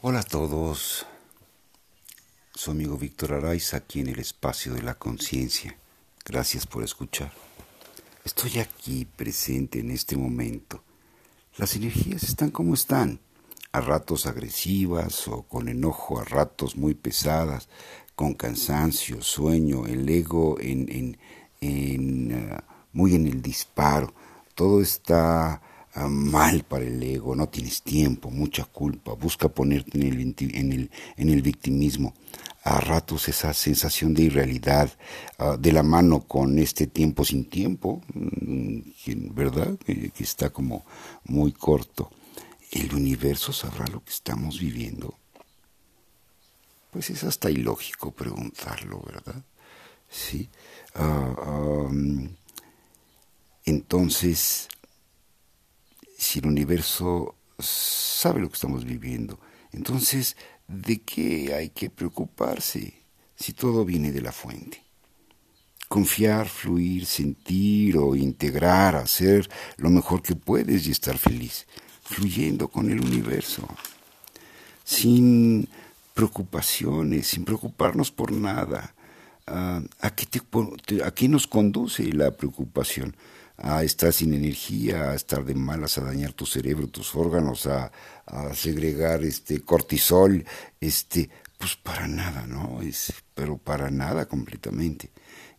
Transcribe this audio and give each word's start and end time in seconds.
Hola 0.00 0.20
a 0.20 0.22
todos, 0.22 1.06
su 2.54 2.70
amigo 2.70 2.96
Víctor 2.96 3.32
Araiz 3.32 3.74
aquí 3.74 3.98
en 3.98 4.06
el 4.06 4.20
espacio 4.20 4.72
de 4.72 4.82
la 4.82 4.94
conciencia. 4.94 5.76
Gracias 6.24 6.68
por 6.68 6.84
escuchar. 6.84 7.32
Estoy 8.24 8.60
aquí 8.60 9.06
presente 9.06 9.80
en 9.80 9.90
este 9.90 10.16
momento. 10.16 10.84
Las 11.56 11.74
energías 11.74 12.22
están 12.22 12.52
como 12.52 12.74
están, 12.74 13.18
a 13.72 13.80
ratos 13.80 14.26
agresivas 14.26 15.26
o 15.26 15.42
con 15.42 15.68
enojo, 15.68 16.20
a 16.20 16.24
ratos 16.24 16.76
muy 16.76 16.94
pesadas, 16.94 17.68
con 18.14 18.34
cansancio, 18.34 19.20
sueño, 19.20 19.84
el 19.86 20.08
ego 20.08 20.60
en, 20.60 21.18
en, 21.60 22.32
uh, 22.32 22.58
muy 22.92 23.16
en 23.16 23.26
el 23.26 23.42
disparo. 23.42 24.14
Todo 24.54 24.80
está 24.80 25.60
mal 26.06 26.64
para 26.64 26.84
el 26.84 27.02
ego, 27.02 27.34
no 27.34 27.48
tienes 27.48 27.82
tiempo, 27.82 28.30
mucha 28.30 28.64
culpa, 28.64 29.14
busca 29.14 29.48
ponerte 29.48 29.98
en 29.98 30.02
el, 30.04 30.34
en 30.38 30.72
el, 30.72 30.90
en 31.16 31.28
el 31.30 31.42
victimismo. 31.42 32.14
A 32.64 32.80
ratos 32.80 33.28
esa 33.28 33.54
sensación 33.54 34.12
de 34.12 34.24
irrealidad 34.24 34.90
uh, 35.38 35.56
de 35.56 35.72
la 35.72 35.82
mano 35.82 36.20
con 36.20 36.58
este 36.58 36.86
tiempo 36.86 37.24
sin 37.24 37.48
tiempo, 37.48 38.02
mm, 38.12 38.80
¿verdad? 39.34 39.78
Que, 39.78 40.12
está 40.18 40.50
como 40.50 40.84
muy 41.24 41.52
corto. 41.52 42.10
¿El 42.70 42.94
universo 42.94 43.52
sabrá 43.52 43.86
lo 43.86 44.04
que 44.04 44.10
estamos 44.10 44.60
viviendo? 44.60 45.14
Pues 46.90 47.08
es 47.08 47.24
hasta 47.24 47.50
ilógico 47.50 48.10
preguntarlo, 48.10 49.00
¿verdad? 49.06 49.42
Sí. 50.10 50.50
Um, 50.98 52.28
entonces, 53.64 54.68
si 56.18 56.40
el 56.40 56.46
universo 56.46 57.36
sabe 57.60 58.40
lo 58.40 58.48
que 58.48 58.54
estamos 58.54 58.84
viviendo, 58.84 59.38
entonces, 59.72 60.36
¿de 60.66 61.00
qué 61.00 61.54
hay 61.54 61.70
que 61.70 61.90
preocuparse 61.90 63.02
si 63.36 63.52
todo 63.52 63.84
viene 63.84 64.10
de 64.10 64.20
la 64.20 64.32
fuente? 64.32 64.82
Confiar, 65.86 66.48
fluir, 66.48 67.06
sentir 67.06 67.96
o 67.96 68.16
integrar, 68.16 68.96
hacer 68.96 69.48
lo 69.76 69.90
mejor 69.90 70.20
que 70.20 70.34
puedes 70.34 70.86
y 70.88 70.90
estar 70.90 71.16
feliz, 71.16 71.66
fluyendo 72.02 72.68
con 72.68 72.90
el 72.90 73.00
universo, 73.00 73.66
sin 74.84 75.68
preocupaciones, 76.14 77.28
sin 77.28 77.44
preocuparnos 77.44 78.10
por 78.10 78.32
nada. 78.32 78.92
¿a, 79.46 80.10
qué 80.14 80.26
te, 80.26 80.42
¿A 81.04 81.10
qué 81.12 81.28
nos 81.28 81.46
conduce 81.46 82.12
la 82.12 82.32
preocupación? 82.32 83.16
A 83.58 83.82
estar 83.82 84.12
sin 84.12 84.34
energía, 84.34 85.10
a 85.10 85.14
estar 85.14 85.44
de 85.44 85.54
malas, 85.54 85.98
a 85.98 86.02
dañar 86.02 86.32
tu 86.32 86.46
cerebro, 86.46 86.86
tus 86.88 87.14
órganos, 87.14 87.66
a, 87.66 87.90
a 88.26 88.54
segregar 88.54 89.24
este 89.24 89.60
cortisol, 89.60 90.44
este, 90.80 91.28
pues 91.58 91.76
para 91.76 92.06
nada, 92.06 92.46
¿no? 92.46 92.80
Es, 92.82 93.12
pero 93.34 93.58
para 93.58 93.90
nada 93.90 94.26
completamente. 94.26 95.10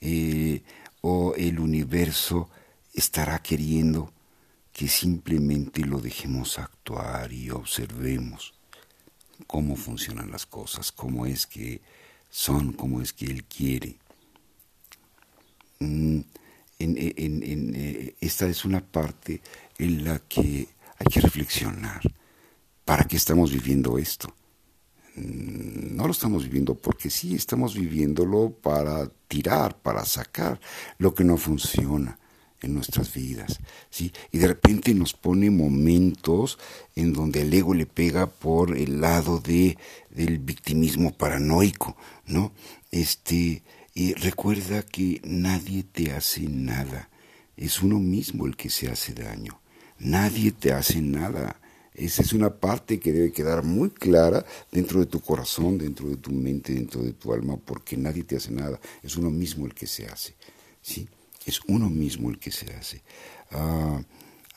Eh, 0.00 0.62
o 1.00 1.34
el 1.36 1.58
universo 1.58 2.50
estará 2.92 3.38
queriendo 3.38 4.12
que 4.72 4.88
simplemente 4.88 5.80
lo 5.86 6.00
dejemos 6.00 6.58
actuar 6.58 7.32
y 7.32 7.50
observemos 7.50 8.52
cómo 9.46 9.74
funcionan 9.76 10.30
las 10.30 10.44
cosas, 10.44 10.92
cómo 10.92 11.24
es 11.24 11.46
que 11.46 11.80
son, 12.28 12.72
cómo 12.72 13.00
es 13.00 13.14
que 13.14 13.26
Él 13.26 13.44
quiere. 13.44 13.96
Mm, 15.78 16.20
en, 16.78 16.96
en, 16.98 17.42
en, 17.42 17.74
eh, 17.74 18.16
esta 18.20 18.46
es 18.46 18.64
una 18.64 18.80
parte 18.80 19.40
en 19.78 20.04
la 20.04 20.18
que 20.20 20.68
hay 20.98 21.06
que 21.10 21.20
reflexionar. 21.20 22.00
¿Para 22.84 23.04
qué 23.04 23.16
estamos 23.16 23.52
viviendo 23.52 23.98
esto? 23.98 24.34
Mm, 25.16 25.96
no 25.96 26.06
lo 26.06 26.12
estamos 26.12 26.44
viviendo 26.44 26.74
porque 26.74 27.10
sí, 27.10 27.34
estamos 27.34 27.74
viviéndolo 27.74 28.50
para 28.50 29.08
tirar, 29.28 29.78
para 29.80 30.04
sacar 30.04 30.60
lo 30.98 31.14
que 31.14 31.24
no 31.24 31.36
funciona 31.36 32.18
en 32.62 32.74
nuestras 32.74 33.12
vidas, 33.12 33.58
¿sí? 33.90 34.12
Y 34.32 34.38
de 34.38 34.48
repente 34.48 34.94
nos 34.94 35.12
pone 35.12 35.50
momentos 35.50 36.58
en 36.94 37.12
donde 37.12 37.42
el 37.42 37.52
ego 37.52 37.74
le 37.74 37.86
pega 37.86 38.26
por 38.26 38.76
el 38.76 39.00
lado 39.00 39.40
de 39.40 39.76
del 40.10 40.38
victimismo 40.38 41.12
paranoico, 41.16 41.96
¿no? 42.26 42.52
Este 42.90 43.62
y 43.96 44.12
recuerda 44.12 44.82
que 44.82 45.22
nadie 45.24 45.82
te 45.82 46.12
hace 46.12 46.42
nada. 46.42 47.08
Es 47.56 47.82
uno 47.82 47.98
mismo 47.98 48.44
el 48.44 48.54
que 48.54 48.68
se 48.68 48.90
hace 48.90 49.14
daño. 49.14 49.58
Nadie 49.98 50.52
te 50.52 50.74
hace 50.74 51.00
nada. 51.00 51.58
Esa 51.94 52.20
es 52.20 52.34
una 52.34 52.50
parte 52.50 53.00
que 53.00 53.10
debe 53.10 53.32
quedar 53.32 53.64
muy 53.64 53.88
clara 53.88 54.44
dentro 54.70 55.00
de 55.00 55.06
tu 55.06 55.20
corazón, 55.20 55.78
dentro 55.78 56.10
de 56.10 56.18
tu 56.18 56.30
mente, 56.30 56.74
dentro 56.74 57.02
de 57.02 57.14
tu 57.14 57.32
alma, 57.32 57.56
porque 57.56 57.96
nadie 57.96 58.22
te 58.22 58.36
hace 58.36 58.50
nada. 58.50 58.78
Es 59.02 59.16
uno 59.16 59.30
mismo 59.30 59.64
el 59.64 59.72
que 59.72 59.86
se 59.86 60.04
hace. 60.04 60.34
¿sí? 60.82 61.08
Es 61.46 61.60
uno 61.66 61.88
mismo 61.88 62.28
el 62.28 62.38
que 62.38 62.50
se 62.50 62.70
hace. 62.74 63.02
Uh, 63.50 64.02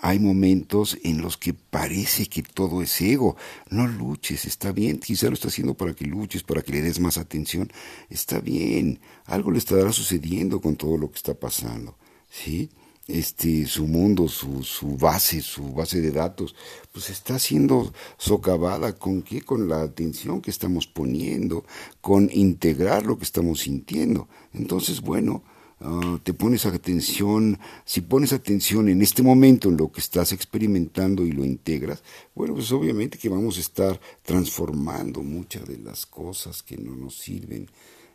hay 0.02 0.18
momentos 0.20 0.98
en 1.04 1.22
los 1.22 1.38
que 1.38 1.54
parece 1.54 2.28
que 2.28 2.42
todo 2.42 2.82
es 2.82 3.02
ego. 3.02 3.36
No 3.70 3.86
luches, 3.86 4.46
está 4.46 4.72
bien. 4.72 4.98
Quizá 5.00 5.28
lo 5.28 5.34
está 5.34 5.50
haciendo 5.50 5.74
para 5.74 5.94
que 5.94 6.06
luches, 6.06 6.42
para 6.42 6.62
que 6.62 6.72
le 6.72 6.82
des 6.82 7.02
más 7.02 7.18
atención. 7.18 7.70
Está 8.10 8.40
bien. 8.40 9.02
Algo 9.26 9.52
le 9.52 9.58
estará 9.58 9.92
sucediendo 9.92 10.62
con 10.62 10.78
todo 10.78 10.98
lo 10.98 11.12
que 11.12 11.18
está 11.18 11.34
pasando. 11.34 11.98
¿Sí? 12.30 12.70
Este, 13.08 13.66
su 13.66 13.88
mundo, 13.88 14.30
su, 14.30 14.64
su 14.64 14.96
base, 14.96 15.42
su 15.42 15.74
base 15.74 16.00
de 16.00 16.12
datos, 16.12 16.56
pues 16.94 17.10
está 17.10 17.38
siendo 17.38 17.92
socavada 18.18 18.94
con 18.94 19.22
qué? 19.22 19.42
Con 19.42 19.68
la 19.68 19.82
atención 19.82 20.42
que 20.42 20.52
estamos 20.52 20.88
poniendo, 20.88 21.66
con 22.00 22.30
integrar 22.32 23.06
lo 23.06 23.18
que 23.18 23.26
estamos 23.26 23.62
sintiendo. 23.62 24.30
Entonces, 24.54 25.02
bueno, 25.02 25.44
Uh, 25.82 26.18
te 26.20 26.34
pones 26.34 26.66
atención, 26.66 27.58
si 27.86 28.02
pones 28.02 28.34
atención 28.34 28.90
en 28.90 29.02
este 29.02 29.24
momento 29.24 29.70
en 29.70 29.78
lo 29.78 29.90
que 29.90 30.02
estás 30.02 30.34
experimentando 30.34 31.26
y 31.26 31.32
lo 31.32 31.46
integras, 31.46 32.04
bueno, 32.36 32.54
pues 32.54 32.70
obviamente 32.74 33.18
que 33.18 33.30
vamos 33.30 33.58
a 33.58 33.62
estar 33.62 34.00
transformando 34.24 35.22
muchas 35.22 35.66
de 35.66 35.78
las 35.78 36.06
cosas 36.06 36.64
que 36.64 36.76
no 36.76 36.96
nos 36.96 37.18
sirven. 37.18 37.70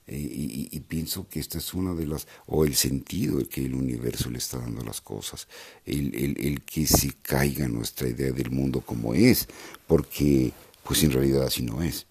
Eh, 0.06 0.68
y, 0.70 0.80
pienso 0.80 1.26
que 1.26 1.40
esta 1.40 1.56
es 1.56 1.72
una 1.72 1.94
de 1.94 2.06
las, 2.06 2.28
o 2.44 2.66
el 2.66 2.74
sentido 2.74 3.38
que 3.48 3.64
el 3.64 3.74
universo 3.74 4.28
le 4.28 4.36
está 4.36 4.58
dando 4.58 4.82
a 4.82 4.84
las 4.84 5.00
cosas, 5.00 5.48
el, 5.86 6.14
el, 6.14 6.60
que 6.60 6.86
se 6.86 7.14
caiga 7.22 7.66
nuestra 7.68 8.10
idea 8.10 8.30
del 8.30 8.50
mundo 8.50 8.82
como 8.82 9.14
es, 9.14 9.48
porque 9.86 10.52
pues 10.82 11.02
en 11.04 11.12
realidad 11.12 11.44
así 11.44 11.62
no 11.62 11.82
es. 11.82 12.06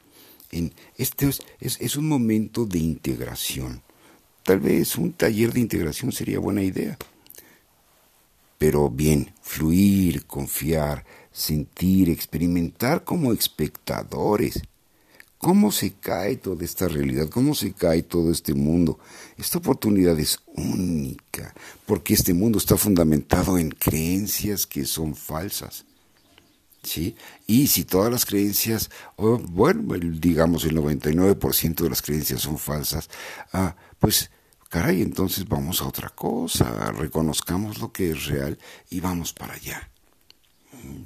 En, 0.51 0.73
este 0.97 1.27
es, 1.27 1.41
es, 1.59 1.79
es 1.79 1.95
un 1.95 2.07
momento 2.07 2.65
de 2.65 2.79
integración 2.79 3.83
Tal 4.43 4.59
vez 4.59 4.97
un 4.97 5.13
taller 5.13 5.53
de 5.53 5.61
integración 5.61 6.11
sería 6.11 6.39
buena 6.39 6.61
idea. 6.61 6.97
Pero 8.57 8.89
bien, 8.89 9.33
fluir, 9.41 10.25
confiar, 10.25 11.05
sentir, 11.31 12.09
experimentar 12.09 13.03
como 13.03 13.31
espectadores. 13.33 14.61
¿Cómo 15.37 15.71
se 15.71 15.93
cae 15.93 16.37
toda 16.37 16.63
esta 16.63 16.87
realidad? 16.87 17.29
¿Cómo 17.29 17.55
se 17.55 17.73
cae 17.73 18.03
todo 18.03 18.31
este 18.31 18.53
mundo? 18.53 18.99
Esta 19.37 19.57
oportunidad 19.57 20.17
es 20.19 20.39
única, 20.55 21.53
porque 21.85 22.13
este 22.13 22.33
mundo 22.33 22.57
está 22.57 22.77
fundamentado 22.77 23.57
en 23.57 23.69
creencias 23.69 24.65
que 24.65 24.85
son 24.85 25.15
falsas. 25.15 25.85
¿Sí? 26.83 27.15
Y 27.47 27.67
si 27.67 27.85
todas 27.85 28.11
las 28.11 28.25
creencias, 28.25 28.89
o 29.15 29.37
bueno, 29.37 29.95
digamos 29.97 30.65
el 30.65 30.75
99% 30.75 31.75
de 31.75 31.89
las 31.89 32.01
creencias 32.01 32.41
son 32.41 32.57
falsas, 32.57 33.09
ah, 33.53 33.75
pues 33.99 34.29
caray, 34.69 35.01
entonces 35.01 35.47
vamos 35.47 35.81
a 35.81 35.87
otra 35.87 36.09
cosa, 36.09 36.91
reconozcamos 36.91 37.79
lo 37.79 37.93
que 37.93 38.11
es 38.11 38.25
real 38.25 38.57
y 38.89 38.99
vamos 38.99 39.31
para 39.31 39.53
allá. 39.53 39.89
Mm. 40.83 41.03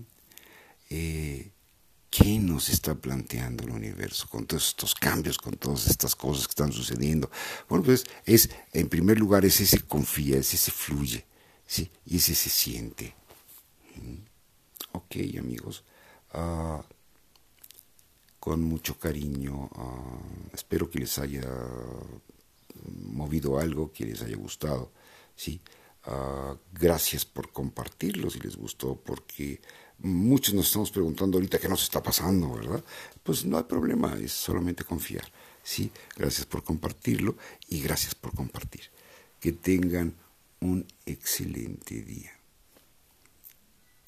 Eh, 0.90 1.52
¿Qué 2.10 2.40
nos 2.40 2.70
está 2.70 2.96
planteando 2.96 3.66
el 3.66 3.72
universo 3.72 4.28
con 4.30 4.46
todos 4.46 4.70
estos 4.70 4.96
cambios, 4.96 5.38
con 5.38 5.56
todas 5.58 5.88
estas 5.88 6.16
cosas 6.16 6.48
que 6.48 6.52
están 6.52 6.72
sucediendo? 6.72 7.30
Bueno, 7.68 7.84
pues 7.84 8.06
es, 8.26 8.50
en 8.72 8.88
primer 8.88 9.20
lugar, 9.20 9.44
es 9.46 9.60
ese 9.60 9.82
confía, 9.82 10.38
es 10.38 10.54
ese 10.54 10.72
fluye, 10.72 11.26
¿sí? 11.66 11.92
Y 12.06 12.18
ese 12.18 12.34
se 12.34 12.50
siente. 12.50 13.14
Mm. 13.96 14.27
Ok, 14.98 15.16
amigos. 15.38 15.84
Uh, 16.34 16.82
con 18.40 18.64
mucho 18.64 18.98
cariño. 18.98 19.70
Uh, 19.76 20.56
espero 20.56 20.90
que 20.90 21.00
les 21.00 21.20
haya 21.20 21.48
movido 23.04 23.60
algo 23.60 23.92
que 23.92 24.06
les 24.06 24.24
haya 24.24 24.36
gustado. 24.38 24.92
¿sí? 25.36 25.62
Uh, 26.08 26.58
gracias 26.74 27.26
por 27.26 27.52
compartirlo 27.52 28.32
si 28.32 28.40
les 28.40 28.56
gustó, 28.56 28.96
porque 28.96 29.62
muchos 30.00 30.56
nos 30.56 30.66
estamos 30.68 30.90
preguntando 30.90 31.38
ahorita 31.38 31.60
qué 31.60 31.70
nos 31.70 31.84
está 31.84 32.02
pasando, 32.02 32.54
¿verdad? 32.54 32.84
Pues 33.22 33.46
no 33.46 33.58
hay 33.58 33.66
problema, 33.66 34.18
es 34.18 34.32
solamente 34.32 34.84
confiar. 34.84 35.32
¿sí? 35.62 35.92
Gracias 36.16 36.48
por 36.48 36.64
compartirlo 36.64 37.38
y 37.70 37.82
gracias 37.82 38.16
por 38.16 38.34
compartir. 38.34 38.90
Que 39.40 39.52
tengan 39.52 40.16
un 40.60 40.88
excelente 41.06 42.02
día. 42.02 42.37